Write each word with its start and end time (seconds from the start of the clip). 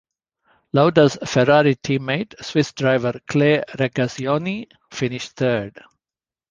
Lauda's 0.73 1.15
Ferrari 1.27 1.75
teammate, 1.75 2.33
Swiss 2.43 2.71
driver 2.73 3.13
Clay 3.27 3.61
Regazzoni 3.77 4.65
finished 4.89 5.33
third. 5.33 5.79